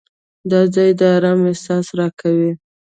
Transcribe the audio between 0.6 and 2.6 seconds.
ځای د آرام احساس راکوي.